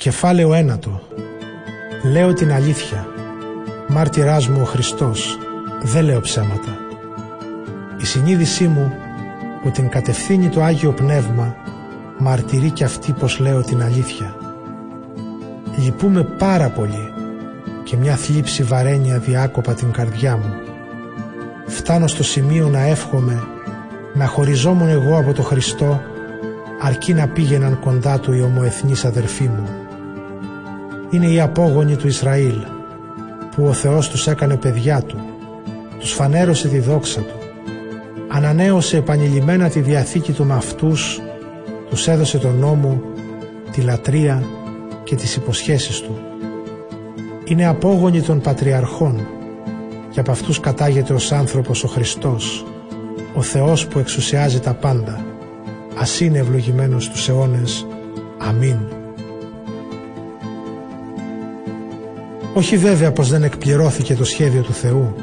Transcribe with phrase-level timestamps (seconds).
[0.00, 1.00] Κεφάλαιο ένατο
[2.02, 3.06] Λέω την αλήθεια
[3.88, 5.38] Μάρτυράς μου ο Χριστός
[5.82, 6.78] Δεν λέω ψέματα
[8.00, 8.92] Η συνείδησή μου
[9.62, 11.56] που την κατευθύνει το Άγιο Πνεύμα
[12.18, 14.36] μαρτυρεί και αυτή πως λέω την αλήθεια.
[15.78, 17.12] Λυπούμε πάρα πολύ
[17.84, 20.54] και μια θλίψη βαραίνει αδιάκοπα την καρδιά μου.
[21.66, 23.48] Φτάνω στο σημείο να εύχομαι
[24.14, 26.00] να χωριζόμουν εγώ από το Χριστό
[26.80, 29.88] αρκεί να πήγαιναν κοντά του οι ομοεθνείς αδερφοί μου.
[31.10, 32.54] Είναι οι απόγονοι του Ισραήλ
[33.56, 35.16] που ο Θεός τους έκανε παιδιά του,
[35.98, 37.34] τους φανέρωσε τη δόξα του,
[38.28, 41.20] ανανέωσε επανειλημμένα τη διαθήκη του με αυτούς,
[41.88, 43.02] τους έδωσε τον νόμο,
[43.72, 44.42] τη λατρεία
[45.04, 46.18] και τις υποσχέσεις του.
[47.44, 49.26] Είναι απόγονοι των πατριαρχών
[50.10, 52.64] και από αυτούς κατάγεται ως άνθρωπος ο Χριστός,
[53.34, 55.24] ο Θεός που εξουσιάζει τα πάντα.
[55.98, 57.86] Ας είναι ευλογημένος στους αιώνες.
[58.38, 58.99] Αμήν.
[62.54, 65.14] Όχι βέβαια πως δεν εκπληρώθηκε το σχέδιο του Θεού,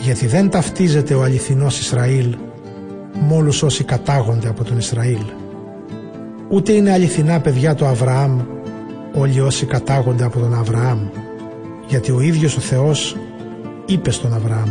[0.00, 2.36] γιατί δεν ταυτίζεται ο αληθινός Ισραήλ
[3.28, 5.22] με όλους όσοι κατάγονται από τον Ισραήλ.
[6.48, 8.40] Ούτε είναι αληθινά παιδιά του Αβραάμ
[9.14, 10.98] όλοι όσοι κατάγονται από τον Αβραάμ,
[11.88, 13.16] γιατί ο ίδιος ο Θεός
[13.86, 14.68] είπε στον Αβραάμ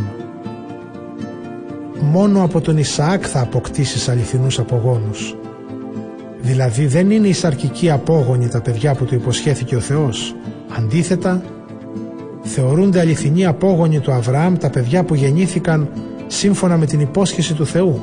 [2.00, 5.36] «Μόνο από τον Ισαάκ θα αποκτήσεις αληθινούς απογόνους».
[6.40, 10.34] Δηλαδή δεν είναι οι σαρκικοί απόγονοι τα παιδιά που του υποσχέθηκε ο Θεός.
[10.76, 11.42] Αντίθετα,
[12.42, 15.88] θεωρούνται αληθινοί απόγονοι του Αβραάμ τα παιδιά που γεννήθηκαν
[16.26, 18.02] σύμφωνα με την υπόσχεση του Θεού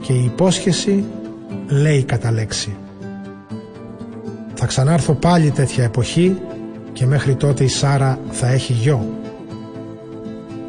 [0.00, 1.04] και η υπόσχεση
[1.68, 2.76] λέει κατά λέξη
[4.54, 6.36] «Θα ξανάρθω πάλι τέτοια εποχή
[6.92, 9.06] και μέχρι τότε η Σάρα θα έχει γιο».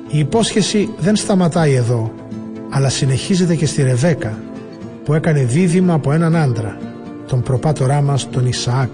[0.08, 2.12] Η υπόσχεση δεν σταματάει εδώ
[2.70, 4.40] αλλά συνεχίζεται και στη Ρεβέκα
[5.04, 6.78] που έκανε δίδυμα από έναν άντρα
[7.28, 8.90] τον προπάτορά μας τον Ισαάκ.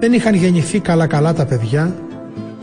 [0.00, 1.94] Δεν είχαν γεννηθεί καλά καλά τα παιδιά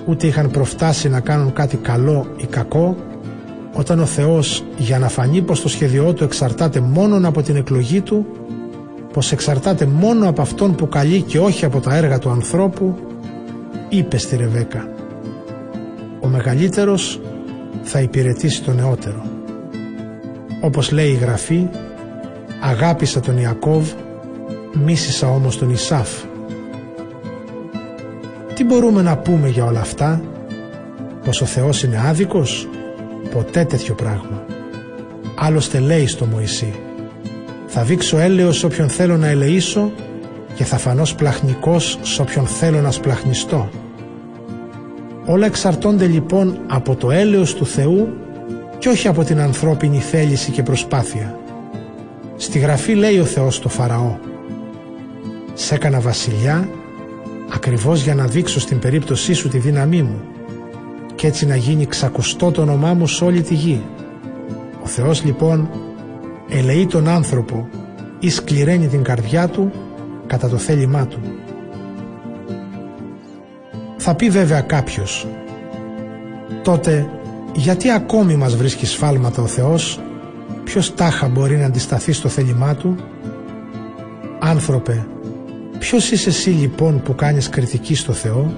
[0.05, 2.95] ούτε είχαν προφτάσει να κάνουν κάτι καλό ή κακό
[3.73, 8.02] όταν ο Θεός για να φανεί πως το σχέδιό του εξαρτάται μόνον από την εκλογή
[8.02, 8.26] του
[9.14, 12.95] πως εξαρτάται μόνο από αυτόν που καλεί και όχι από τα έργα του ανθρώπου
[13.89, 14.87] είπε στη Ρεβέκα
[16.21, 17.21] ο μεγαλύτερος
[17.83, 19.26] θα υπηρετήσει τον νεότερο
[20.61, 21.67] όπως λέει η Γραφή
[22.61, 23.92] αγάπησα τον Ιακώβ
[24.83, 26.09] μίσησα όμως τον Ισάφ
[28.58, 30.22] τι μπορούμε να πούμε για όλα αυτά;
[31.23, 32.68] Πως ο Θεός είναι άδικος;
[33.32, 34.45] Ποτέ τέτοιο πράγμα.
[35.36, 36.73] Άλλωστε λέει στο Μωυσή
[37.68, 39.92] θα δείξω έλεος όποιον θέλω να ελεήσω
[40.56, 43.70] και θα φανώς σπλαχνικός σ' όποιον θέλω να σπλαχνιστώ
[45.26, 48.18] όλα εξαρτώνται λοιπόν από το έλεος του Θεού
[48.78, 51.39] και όχι από την ανθρώπινη θέληση και προσπάθεια.
[52.38, 54.18] Στη γραφή λέει ο Θεός στο Φαραώ
[55.54, 56.70] «Σ' έκανα βασιλιά
[57.53, 60.21] ακριβώς για να δείξω στην περίπτωσή σου τη δύναμή μου
[61.15, 63.81] και έτσι να γίνει ξακουστό το όνομά μου σε όλη τη γη.
[64.83, 65.69] Ο Θεός λοιπόν
[66.49, 67.69] ελεεί τον άνθρωπο
[68.19, 69.71] ή σκληραίνει την καρδιά του
[70.27, 71.19] κατά το θέλημά του.
[73.97, 75.27] Θα πει βέβαια κάποιος
[76.64, 77.09] τότε
[77.53, 79.99] γιατί ακόμη μας βρίσκεις σφάλματα ο Θεός;
[80.64, 82.95] Ποιος τάχα μπορεί να αντισταθεί στο θέλημά του;
[84.39, 85.08] Άνθρωπε
[85.80, 88.54] ποιος είσαι εσύ λοιπόν που κάνεις κριτική στο Θεό;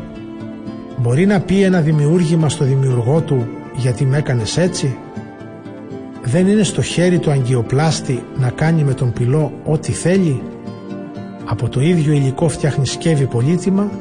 [0.97, 4.97] Μπορεί να πει ένα δημιούργημα στο δημιουργό του γιατί με έκανες έτσι.
[6.23, 10.41] Δεν είναι στο χέρι του αγκιοπλάστη να κάνει με τον πυλό ό,τι θέλει;
[11.45, 13.91] Από το ίδιο υλικό φτιάχνει σκεύη πολύτιμα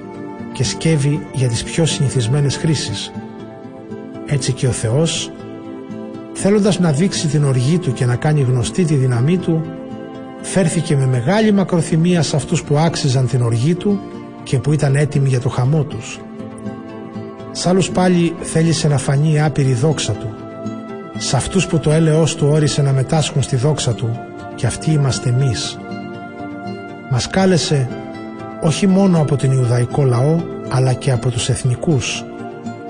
[0.53, 3.13] και σκεύη για τις πιο συνηθισμένες χρήσεις.
[4.27, 5.31] Έτσι και ο Θεός,
[6.33, 9.65] θέλοντας να δείξει την οργή του και να κάνει γνωστή τη δύναμή του,
[10.41, 14.01] φέρθηκε με μεγάλη μακροθυμία σε αυτούς που άξιζαν την οργή του
[14.43, 16.21] και που ήταν έτοιμοι για το χαμό τους.
[17.53, 20.35] Σ' άλλους πάλι θέλησε να φανεί η άπειρη δόξα του.
[21.19, 24.19] Σ' αυτούς που το έλεος του όρισε να μετάσχουν στη δόξα του
[24.55, 25.79] και αυτοί είμαστε εμείς.
[27.11, 27.89] Μας κάλεσε
[28.61, 32.25] όχι μόνο από τον Ιουδαϊκό λαό αλλά και από τους εθνικούς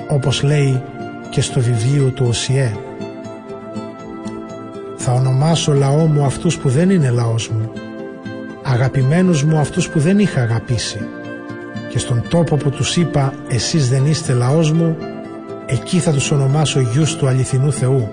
[0.09, 0.83] όπως λέει
[1.31, 2.73] και στο βιβλίο του Οσιέ.
[5.01, 7.73] Θα ονομάσω λαό μου αυτούς που δεν είναι λαός μου.
[8.63, 10.99] Αγαπημένους μου αυτούς που δεν είχα αγαπήσει.
[11.91, 14.97] Και στον τόπο που τους είπα εσείς δεν είστε λαός μου
[15.67, 18.09] εκεί θα τους ονομάσω γιους του αληθινού Θεού.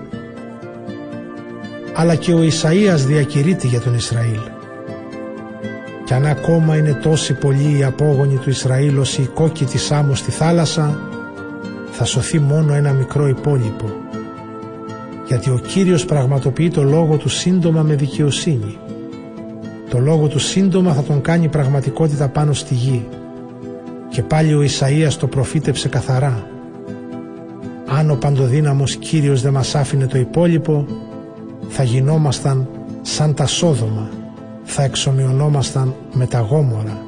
[1.94, 4.40] Αλλά και ο Ισαΐας διακηρύττει για τον Ισραήλ.
[6.04, 10.14] Κι αν ακόμα είναι τόσοι πολλοί οι απόγονοι του Ισραήλ ως η κόκκι της άμμο
[10.14, 11.00] στη θάλασσα
[11.90, 14.05] θα σωθεί μόνο ένα μικρό υπόλοιπο
[15.26, 18.78] γιατί ο Κύριος πραγματοποιεί το λόγο του σύντομα με δικαιοσύνη
[19.90, 23.06] Το λόγο του σύντομα θα τον κάνει πραγματικότητα πάνω στη γη.
[24.08, 26.46] Και πάλι ο Ισαΐας το προφήτεψε καθαρά.
[27.86, 30.86] Αν ο παντοδύναμος Κύριος δεν μας άφηνε το υπόλοιπο,
[31.68, 32.68] θα γινόμασταν
[33.02, 34.08] σαν τα Σόδομα,
[34.64, 37.02] θα εξομοιωνόμασταν με τα Γόμορα.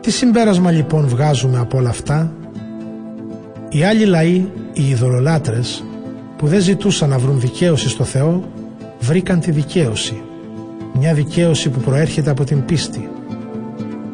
[0.00, 2.32] Τι συμπέρασμα λοιπόν βγάζουμε από όλα αυτά;
[3.74, 5.84] Οι άλλοι λαοί, οι ειδωλολάτρες,
[6.36, 8.44] που δεν ζητούσαν να βρουν δικαίωση στο Θεό,
[9.00, 10.22] βρήκαν τη δικαίωση.
[10.98, 13.08] Μια δικαίωση που προέρχεται από την πίστη.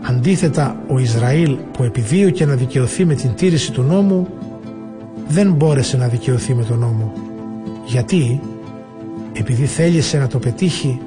[0.02, 4.28] Αντίθετα, ο Ισραήλ που επιδίωκε να δικαιωθεί με την τήρηση του νόμου,
[5.28, 7.12] δεν μπόρεσε να δικαιωθεί με τον νόμο.
[7.86, 8.40] Γιατί;
[9.32, 11.00] Επειδή θέλησε να το πετύχει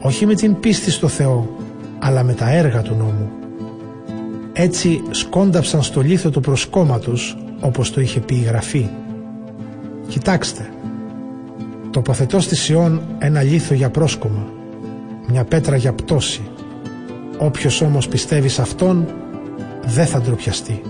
[0.00, 1.56] όχι με την πίστη στο Θεό,
[1.98, 3.30] αλλά με τα έργα του νόμου.
[4.52, 8.88] Έτσι σκόνταψαν στο λίθο του προσκόμματος, όπως το είχε πει η Γραφή.
[10.08, 10.68] Κοιτάξτε,
[11.90, 14.46] τοποθετώ στη Σιών ένα λίθο για πρόσκομα,
[15.26, 16.40] μια πέτρα για πτώση.
[17.38, 19.06] Όποιος όμως πιστεύει σε Αυτόν
[19.84, 20.82] δεν θα ντροπιαστεί.